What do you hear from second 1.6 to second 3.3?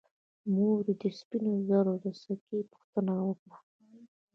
زرو د سکې پوښتنه